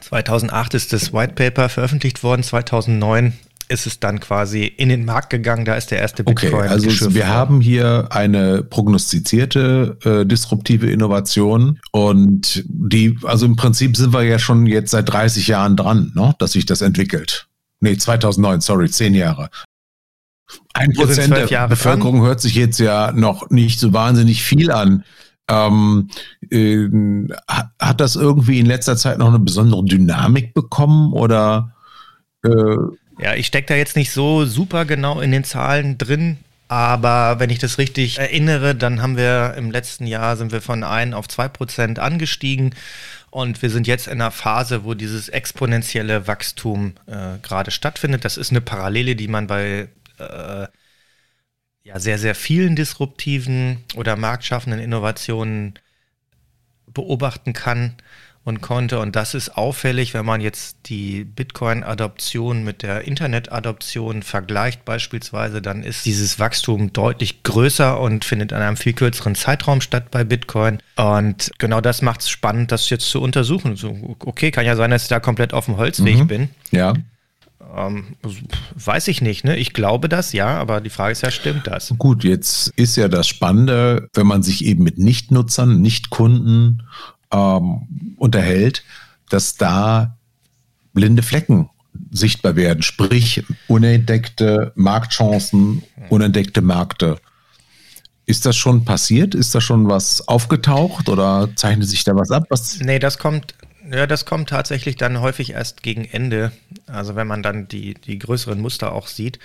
[0.00, 3.34] 2008 ist das White Paper veröffentlicht worden, 2009
[3.72, 5.64] ist es dann quasi in den Markt gegangen.
[5.64, 6.52] Da ist der erste Bitcoin.
[6.54, 7.26] Okay, also wir worden.
[7.26, 14.38] haben hier eine prognostizierte äh, disruptive Innovation und die, also im Prinzip sind wir ja
[14.38, 17.48] schon jetzt seit 30 Jahren dran, ne, dass sich das entwickelt.
[17.80, 19.50] Nee, 2009, sorry, zehn Jahre.
[20.74, 22.26] Ein Prozent der Jahre Bevölkerung dran.
[22.26, 25.04] hört sich jetzt ja noch nicht so wahnsinnig viel an.
[25.48, 26.08] Ähm,
[26.50, 26.88] äh,
[27.80, 31.74] hat das irgendwie in letzter Zeit noch eine besondere Dynamik bekommen oder?
[32.44, 32.76] Äh,
[33.18, 37.50] ja, ich stecke da jetzt nicht so super genau in den Zahlen drin, aber wenn
[37.50, 41.28] ich das richtig erinnere, dann haben wir im letzten Jahr sind wir von 1 auf
[41.28, 42.74] 2 Prozent angestiegen
[43.30, 48.24] und wir sind jetzt in einer Phase, wo dieses exponentielle Wachstum äh, gerade stattfindet.
[48.24, 50.66] Das ist eine Parallele, die man bei äh,
[51.84, 55.74] ja, sehr, sehr vielen disruptiven oder marktschaffenden Innovationen
[56.86, 57.96] beobachten kann
[58.44, 58.98] und konnte.
[58.98, 65.84] Und das ist auffällig, wenn man jetzt die Bitcoin-Adoption mit der Internet-Adoption vergleicht beispielsweise, dann
[65.84, 70.78] ist dieses Wachstum deutlich größer und findet in einem viel kürzeren Zeitraum statt bei Bitcoin.
[70.96, 73.76] Und genau das macht es spannend, das jetzt zu untersuchen.
[73.76, 76.26] So, okay, kann ja sein, dass ich da komplett auf dem Holzweg mhm.
[76.26, 76.48] bin.
[76.72, 76.94] Ja.
[77.76, 78.16] Ähm,
[78.74, 79.56] weiß ich nicht, ne?
[79.56, 81.94] Ich glaube das, ja, aber die Frage ist ja, stimmt das?
[81.96, 86.82] Gut, jetzt ist ja das Spannende, wenn man sich eben mit Nichtnutzern, Nichtkunden
[87.32, 88.84] ähm, unterhält,
[89.28, 90.16] dass da
[90.92, 91.70] blinde Flecken
[92.10, 97.18] sichtbar werden, sprich unentdeckte Marktchancen, unentdeckte Märkte.
[98.24, 99.34] Ist das schon passiert?
[99.34, 102.44] Ist da schon was aufgetaucht oder zeichnet sich da was ab?
[102.50, 103.54] Was nee, das kommt,
[103.90, 106.52] ja, das kommt tatsächlich dann häufig erst gegen Ende.
[106.86, 109.38] Also wenn man dann die, die größeren Muster auch sieht.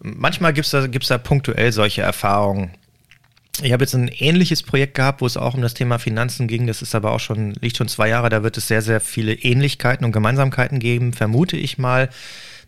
[0.00, 2.72] Manchmal gibt es da, gibt's da punktuell solche Erfahrungen.
[3.62, 6.66] Ich habe jetzt ein ähnliches Projekt gehabt, wo es auch um das Thema Finanzen ging.
[6.66, 8.28] Das ist aber auch schon, liegt schon zwei Jahre.
[8.28, 12.10] Da wird es sehr, sehr viele Ähnlichkeiten und Gemeinsamkeiten geben, vermute ich mal.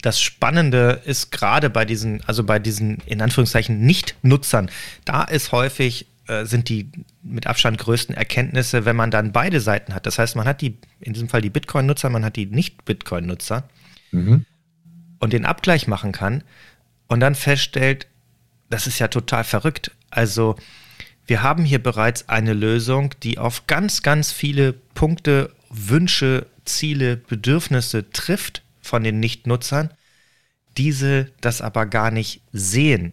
[0.02, 4.70] Das Spannende ist gerade bei diesen, also bei diesen in Anführungszeichen Nicht-Nutzern,
[5.04, 6.90] da ist häufig äh, sind die
[7.22, 10.06] mit Abstand größten Erkenntnisse, wenn man dann beide Seiten hat.
[10.06, 13.68] Das heißt, man hat die, in diesem Fall die Bitcoin-Nutzer, man hat die Nicht-Bitcoin-Nutzer
[14.10, 14.44] mhm.
[15.18, 16.42] und den Abgleich machen kann
[17.06, 18.06] und dann feststellt,
[18.70, 19.92] das ist ja total verrückt.
[20.16, 20.56] Also
[21.26, 28.10] wir haben hier bereits eine Lösung, die auf ganz, ganz viele Punkte, Wünsche, Ziele, Bedürfnisse
[28.10, 29.90] trifft von den Nichtnutzern,
[30.76, 33.12] diese das aber gar nicht sehen.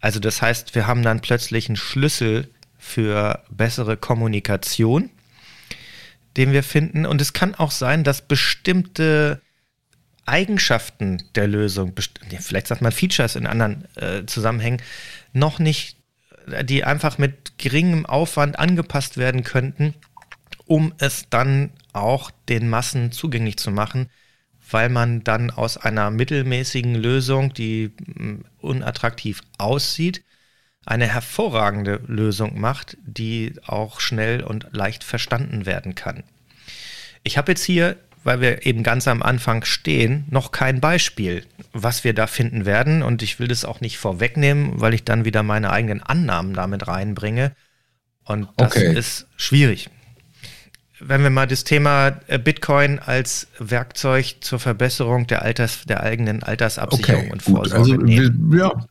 [0.00, 5.10] Also das heißt, wir haben dann plötzlich einen Schlüssel für bessere Kommunikation,
[6.36, 7.06] den wir finden.
[7.06, 9.40] Und es kann auch sein, dass bestimmte
[10.26, 11.92] Eigenschaften der Lösung,
[12.38, 14.80] vielleicht sagt man Features in anderen äh, Zusammenhängen,
[15.32, 15.99] noch nicht
[16.64, 19.94] die einfach mit geringem Aufwand angepasst werden könnten,
[20.66, 24.08] um es dann auch den Massen zugänglich zu machen,
[24.70, 30.22] weil man dann aus einer mittelmäßigen Lösung, die mm, unattraktiv aussieht,
[30.86, 36.22] eine hervorragende Lösung macht, die auch schnell und leicht verstanden werden kann.
[37.22, 42.04] Ich habe jetzt hier weil wir eben ganz am Anfang stehen, noch kein Beispiel, was
[42.04, 43.02] wir da finden werden.
[43.02, 46.86] Und ich will das auch nicht vorwegnehmen, weil ich dann wieder meine eigenen Annahmen damit
[46.86, 47.52] reinbringe.
[48.24, 48.94] Und das okay.
[48.94, 49.88] ist schwierig.
[50.98, 56.42] Wenn wir mal das Thema äh, Bitcoin als Werkzeug zur Verbesserung der, Alters, der eigenen
[56.42, 58.52] Altersabsicherung okay, und Vorsorge also, nehmen.
[58.54, 58.86] Ja.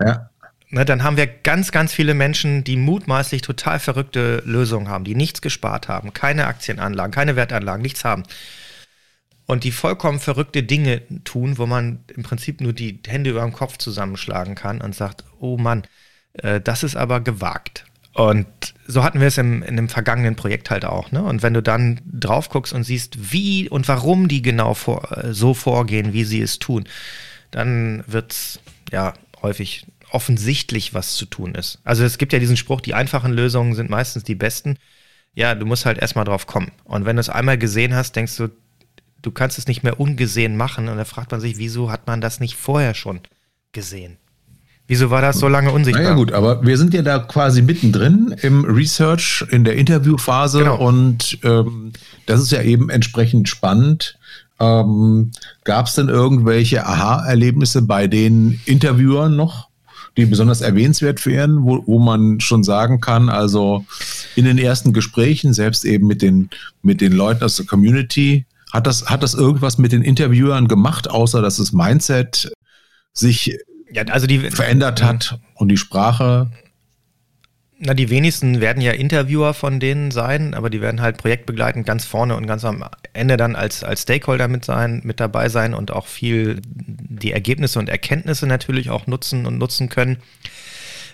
[0.00, 0.30] ja.
[0.72, 5.16] Ne, dann haben wir ganz, ganz viele Menschen, die mutmaßlich total verrückte Lösungen haben, die
[5.16, 8.22] nichts gespart haben, keine Aktienanlagen, keine Wertanlagen, nichts haben
[9.50, 13.52] und die vollkommen verrückte Dinge tun, wo man im Prinzip nur die Hände über dem
[13.52, 15.82] Kopf zusammenschlagen kann und sagt, oh Mann,
[16.34, 17.84] äh, das ist aber gewagt.
[18.12, 18.46] Und
[18.86, 21.10] so hatten wir es im, in dem vergangenen Projekt halt auch.
[21.10, 21.20] Ne?
[21.24, 25.32] Und wenn du dann drauf guckst und siehst, wie und warum die genau vor, äh,
[25.32, 26.84] so vorgehen, wie sie es tun,
[27.50, 28.60] dann wird es
[28.92, 31.78] ja häufig offensichtlich, was zu tun ist.
[31.84, 34.76] Also es gibt ja diesen Spruch, die einfachen Lösungen sind meistens die besten.
[35.34, 36.72] Ja, du musst halt erstmal drauf kommen.
[36.84, 38.48] Und wenn du es einmal gesehen hast, denkst du,
[39.22, 40.88] du kannst es nicht mehr ungesehen machen.
[40.88, 43.20] Und da fragt man sich, wieso hat man das nicht vorher schon
[43.72, 44.16] gesehen?
[44.90, 46.02] Wieso war das so lange unsichtbar?
[46.02, 50.78] Naja gut, aber wir sind ja da quasi mittendrin im Research, in der Interviewphase genau.
[50.78, 51.92] und ähm,
[52.26, 54.18] das ist ja eben entsprechend spannend.
[54.58, 55.30] Ähm,
[55.62, 59.69] Gab es denn irgendwelche Aha-Erlebnisse bei den Interviewern noch,
[60.16, 63.84] die besonders erwähnenswert wären, wo, wo man schon sagen kann, also
[64.36, 66.50] in den ersten Gesprächen, selbst eben mit den,
[66.82, 71.10] mit den Leuten aus der Community, hat das, hat das irgendwas mit den Interviewern gemacht,
[71.10, 72.52] außer dass das Mindset
[73.12, 73.56] sich
[73.92, 76.50] ja, also die, verändert hat und die Sprache.
[77.78, 82.04] Na, die wenigsten werden ja Interviewer von denen sein, aber die werden halt projektbegleitend ganz
[82.04, 85.90] vorne und ganz am Ende dann als, als Stakeholder mit sein, mit dabei sein und
[85.90, 90.18] auch viel die Ergebnisse und Erkenntnisse natürlich auch nutzen und nutzen können.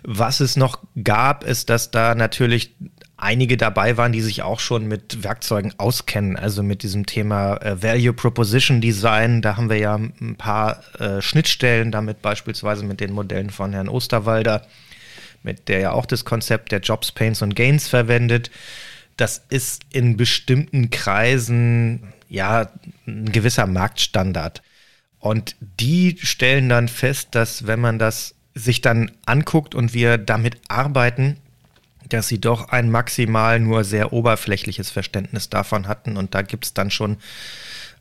[0.03, 2.75] Was es noch gab, ist, dass da natürlich
[3.17, 7.83] einige dabei waren, die sich auch schon mit Werkzeugen auskennen, also mit diesem Thema äh,
[7.83, 9.41] Value Proposition Design.
[9.43, 13.89] Da haben wir ja ein paar äh, Schnittstellen damit, beispielsweise mit den Modellen von Herrn
[13.89, 14.67] Osterwalder,
[15.43, 18.51] mit der ja auch das Konzept der Jobs, Pains und Gains verwendet.
[19.17, 22.71] Das ist in bestimmten Kreisen ja
[23.07, 24.63] ein gewisser Marktstandard.
[25.19, 30.61] Und die stellen dann fest, dass wenn man das sich dann anguckt und wir damit
[30.69, 31.37] arbeiten,
[32.09, 36.17] dass sie doch ein maximal nur sehr oberflächliches Verständnis davon hatten.
[36.17, 37.17] Und da gibt es dann schon,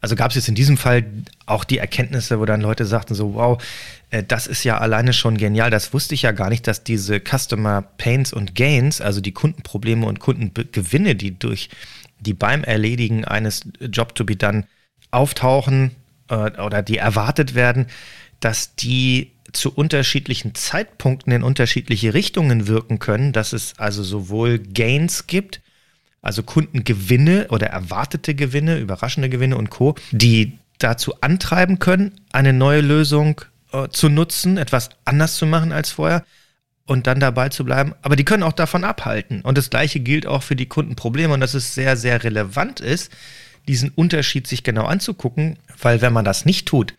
[0.02, 1.06] also gab es jetzt in diesem Fall
[1.46, 3.62] auch die Erkenntnisse, wo dann Leute sagten so, wow,
[4.24, 5.70] das ist ja alleine schon genial.
[5.70, 10.06] Das wusste ich ja gar nicht, dass diese Customer Pains und Gains, also die Kundenprobleme
[10.06, 11.70] und Kundengewinne, die durch
[12.20, 14.66] die beim Erledigen eines Job to be done
[15.12, 15.92] auftauchen
[16.30, 17.88] äh, oder die erwartet werden,
[18.40, 25.28] dass die zu unterschiedlichen Zeitpunkten in unterschiedliche Richtungen wirken können, dass es also sowohl Gains
[25.28, 25.62] gibt,
[26.22, 32.82] also Kundengewinne oder erwartete Gewinne, überraschende Gewinne und Co., die dazu antreiben können, eine neue
[32.82, 33.42] Lösung
[33.76, 36.24] äh, zu nutzen, etwas anders zu machen als vorher
[36.86, 37.94] und dann dabei zu bleiben.
[38.02, 39.42] Aber die können auch davon abhalten.
[39.42, 43.12] Und das Gleiche gilt auch für die Kundenprobleme und dass es sehr, sehr relevant ist,
[43.68, 46.94] diesen Unterschied sich genau anzugucken, weil wenn man das nicht tut,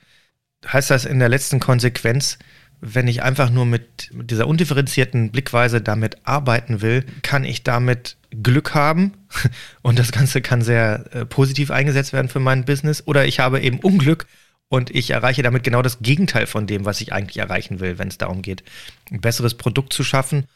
[0.67, 2.39] heißt das in der letzten Konsequenz,
[2.81, 8.75] wenn ich einfach nur mit, dieser undifferenzierten Blickweise damit arbeiten will, kann ich damit Glück
[8.75, 9.12] haben
[9.83, 13.61] und das Ganze kann sehr äh, positiv eingesetzt werden für mein Business oder ich habe
[13.61, 14.27] eben Unglück
[14.69, 18.09] und ich erreiche damit genau das Gegenteil von dem, was ich eigentlich erreichen will, wenn
[18.09, 18.65] es darum geht,
[19.11, 20.47] ein besseres Produkt zu schaffen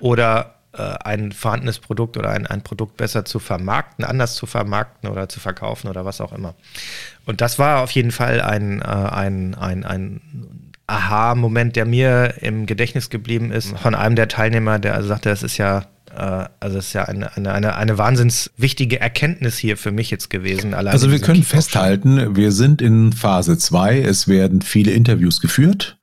[0.00, 5.10] oder äh, ein vorhandenes Produkt oder ein, ein Produkt besser zu vermarkten, anders zu vermarkten
[5.10, 6.54] oder zu verkaufen oder was auch immer.
[7.26, 12.66] Und das war auf jeden Fall ein, äh, ein, ein, ein Aha-Moment, der mir im
[12.66, 16.88] Gedächtnis geblieben ist, von einem der Teilnehmer, der also sagte, das ist ja also es
[16.88, 20.74] ist ja eine, eine, eine, eine wahnsinns wichtige Erkenntnis hier für mich jetzt gewesen.
[20.74, 24.00] also wir können festhalten, wir sind in Phase 2.
[24.00, 25.98] Es werden viele Interviews geführt.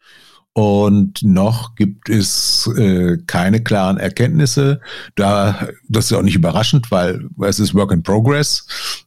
[0.54, 4.82] Und noch gibt es äh, keine klaren Erkenntnisse.
[5.16, 8.66] Da, das ist auch nicht überraschend, weil es ist Work in Progress.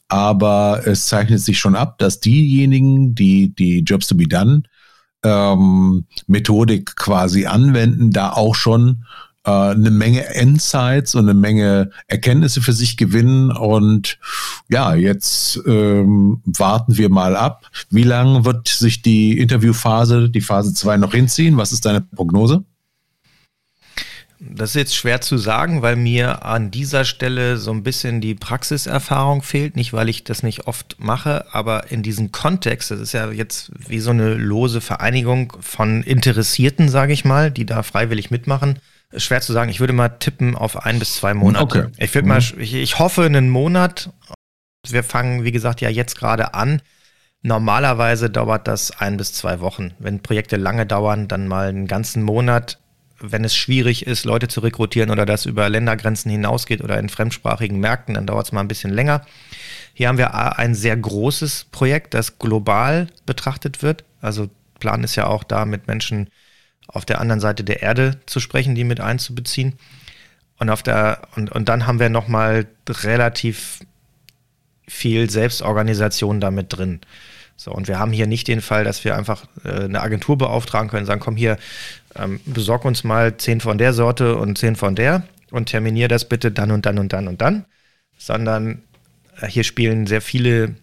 [0.08, 4.62] Aber es zeichnet sich schon ab, dass diejenigen, die die Jobs to be done
[5.24, 9.04] ähm, Methodik quasi anwenden, da auch schon
[9.44, 13.50] äh, eine Menge Insights und eine Menge Erkenntnisse für sich gewinnen.
[13.50, 14.18] Und
[14.68, 17.70] ja, jetzt ähm, warten wir mal ab.
[17.90, 21.56] Wie lange wird sich die Interviewphase, die Phase 2 noch hinziehen?
[21.56, 22.64] Was ist deine Prognose?
[24.44, 28.34] Das ist jetzt schwer zu sagen, weil mir an dieser Stelle so ein bisschen die
[28.34, 29.76] Praxiserfahrung fehlt.
[29.76, 33.70] Nicht, weil ich das nicht oft mache, aber in diesem Kontext, das ist ja jetzt
[33.86, 38.80] wie so eine lose Vereinigung von Interessierten, sage ich mal, die da freiwillig mitmachen
[39.16, 39.70] schwer zu sagen.
[39.70, 41.64] Ich würde mal tippen auf ein bis zwei Monate.
[41.64, 41.86] Okay.
[41.98, 42.60] Ich würde mal, mhm.
[42.60, 44.10] ich, ich hoffe einen Monat.
[44.88, 46.82] Wir fangen, wie gesagt, ja jetzt gerade an.
[47.42, 49.92] Normalerweise dauert das ein bis zwei Wochen.
[49.98, 52.78] Wenn Projekte lange dauern, dann mal einen ganzen Monat.
[53.18, 57.78] Wenn es schwierig ist, Leute zu rekrutieren oder das über Ländergrenzen hinausgeht oder in fremdsprachigen
[57.78, 59.22] Märkten, dann dauert es mal ein bisschen länger.
[59.94, 64.04] Hier haben wir ein sehr großes Projekt, das global betrachtet wird.
[64.20, 64.48] Also
[64.80, 66.28] Plan ist ja auch da mit Menschen
[66.88, 69.74] auf der anderen Seite der Erde zu sprechen, die mit einzubeziehen.
[70.58, 73.80] Und auf der, und, und dann haben wir nochmal relativ
[74.86, 77.00] viel Selbstorganisation damit drin.
[77.56, 80.90] So, und wir haben hier nicht den Fall, dass wir einfach äh, eine Agentur beauftragen
[80.90, 81.58] können, sagen, komm hier,
[82.16, 86.28] ähm, besorg uns mal zehn von der Sorte und zehn von der und terminier das
[86.28, 87.64] bitte dann und dann und dann und dann,
[88.18, 88.82] sondern
[89.40, 90.74] äh, hier spielen sehr viele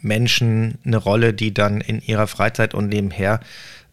[0.00, 3.40] Menschen eine Rolle, die dann in ihrer Freizeit und nebenher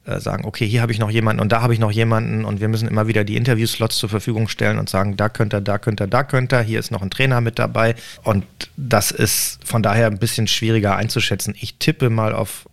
[0.06, 2.62] äh, sagen, okay, hier habe ich noch jemanden und da habe ich noch jemanden und
[2.62, 5.78] wir müssen immer wieder die Interviewslots zur Verfügung stellen und sagen, da könnt ihr, da
[5.78, 8.45] könnt ihr, da könnt ihr, hier ist noch ein Trainer mit dabei und
[8.78, 11.56] das ist von daher ein bisschen schwieriger einzuschätzen.
[11.60, 12.70] Ich tippe mal auf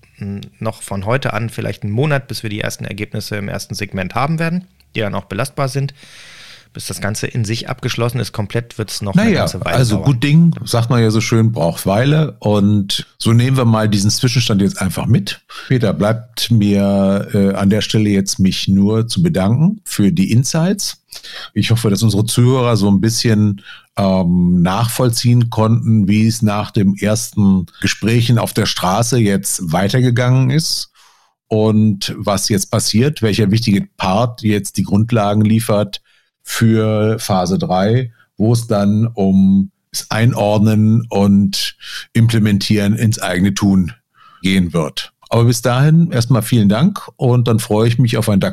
[0.61, 4.15] noch von heute an vielleicht einen Monat, bis wir die ersten Ergebnisse im ersten Segment
[4.15, 5.95] haben werden, die dann auch belastbar sind
[6.73, 9.77] bis das Ganze in sich abgeschlossen ist, komplett wird es noch naja, eine ganze Weile
[9.77, 10.07] also dauern.
[10.07, 12.37] gut Ding, sagt man ja so schön, braucht Weile.
[12.39, 15.41] Und so nehmen wir mal diesen Zwischenstand jetzt einfach mit.
[15.69, 20.99] Peter, bleibt mir äh, an der Stelle jetzt mich nur zu bedanken für die Insights.
[21.55, 23.63] Ich hoffe, dass unsere Zuhörer so ein bisschen
[23.97, 30.91] ähm, nachvollziehen konnten, wie es nach dem ersten Gesprächen auf der Straße jetzt weitergegangen ist
[31.49, 36.02] und was jetzt passiert, welcher wichtige Part jetzt die Grundlagen liefert
[36.43, 41.77] für Phase 3, wo es dann um das Einordnen und
[42.13, 43.93] Implementieren ins eigene Tun
[44.43, 45.13] gehen wird.
[45.29, 48.51] Aber bis dahin erstmal vielen Dank und dann freue ich mich auf ein Da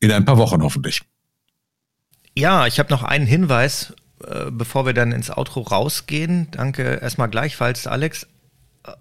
[0.00, 1.02] in ein paar Wochen hoffentlich.
[2.38, 3.94] Ja, ich habe noch einen Hinweis,
[4.26, 6.48] äh, bevor wir dann ins Outro rausgehen.
[6.52, 8.26] Danke erstmal gleichfalls, Alex.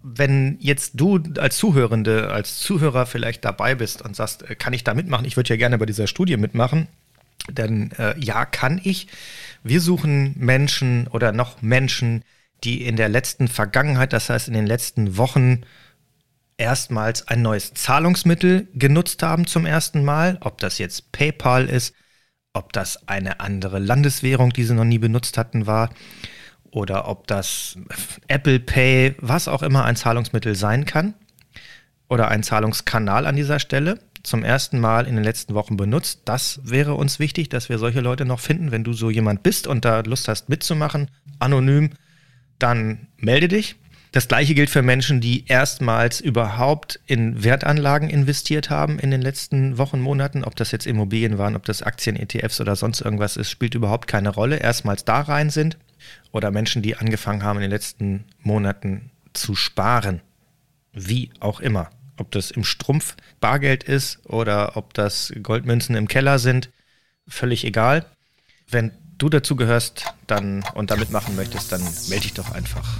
[0.03, 4.83] Wenn jetzt du als Zuhörende, als Zuhörer vielleicht dabei bist und sagst, äh, kann ich
[4.83, 5.25] da mitmachen?
[5.25, 6.87] Ich würde ja gerne bei dieser Studie mitmachen
[7.49, 9.07] denn äh, ja, kann ich.
[9.63, 12.23] Wir suchen Menschen oder noch Menschen,
[12.63, 15.61] die in der letzten Vergangenheit, das heißt in den letzten Wochen,
[16.57, 20.37] erstmals ein neues Zahlungsmittel genutzt haben zum ersten Mal.
[20.41, 21.95] Ob das jetzt PayPal ist,
[22.53, 25.89] ob das eine andere Landeswährung, die sie noch nie benutzt hatten, war,
[26.71, 27.77] oder ob das
[28.27, 31.13] Apple Pay, was auch immer ein Zahlungsmittel sein kann,
[32.09, 36.21] oder ein Zahlungskanal an dieser Stelle zum ersten Mal in den letzten Wochen benutzt.
[36.25, 38.71] Das wäre uns wichtig, dass wir solche Leute noch finden.
[38.71, 41.09] Wenn du so jemand bist und da Lust hast mitzumachen,
[41.39, 41.91] anonym,
[42.57, 43.75] dann melde dich.
[44.11, 49.77] Das gleiche gilt für Menschen, die erstmals überhaupt in Wertanlagen investiert haben in den letzten
[49.77, 50.43] Wochen, Monaten.
[50.43, 54.07] Ob das jetzt Immobilien waren, ob das Aktien, ETFs oder sonst irgendwas ist, spielt überhaupt
[54.07, 54.57] keine Rolle.
[54.57, 55.77] Erstmals da rein sind.
[56.31, 60.21] Oder Menschen, die angefangen haben in den letzten Monaten zu sparen.
[60.91, 61.91] Wie auch immer.
[62.19, 66.69] Ob das im Strumpf Bargeld ist oder ob das Goldmünzen im Keller sind,
[67.27, 68.05] völlig egal.
[68.69, 72.99] Wenn du dazu gehörst dann und damit machen möchtest, dann melde dich doch einfach.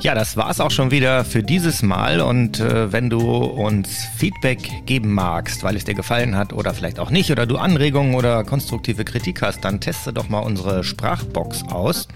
[0.00, 2.20] Ja, das war's auch schon wieder für dieses Mal.
[2.20, 6.98] Und äh, wenn du uns Feedback geben magst, weil es dir gefallen hat oder vielleicht
[6.98, 11.64] auch nicht, oder du Anregungen oder konstruktive Kritik hast, dann teste doch mal unsere Sprachbox
[11.70, 12.08] aus.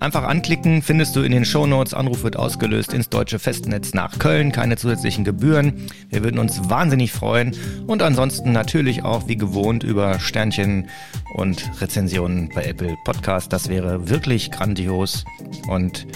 [0.00, 1.94] Einfach anklicken, findest du in den Shownotes.
[1.94, 4.52] Anruf wird ausgelöst ins deutsche Festnetz nach Köln.
[4.52, 5.86] Keine zusätzlichen Gebühren.
[6.10, 7.56] Wir würden uns wahnsinnig freuen.
[7.86, 10.88] Und ansonsten natürlich auch wie gewohnt über Sternchen
[11.34, 13.52] und Rezensionen bei Apple Podcast.
[13.52, 15.24] Das wäre wirklich grandios.
[15.68, 16.06] Und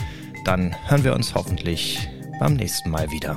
[0.44, 2.08] dann hören wir uns hoffentlich
[2.38, 3.36] beim nächsten Mal wieder.